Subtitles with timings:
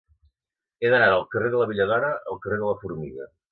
[0.85, 3.33] He d'anar del carrer de la Belladona al carrer de la Formiga.